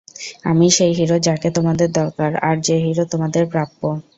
আমিই 0.45 0.71
সেই 0.77 0.93
হিরো 0.99 1.17
যাকে 1.27 1.47
তোমাদের 1.57 1.89
দরকার 1.99 2.31
আর 2.47 2.55
যে 2.61 2.75
হিরো 2.85 3.03
তোমাদের 3.13 3.43
প্রাপ্য। 3.51 3.81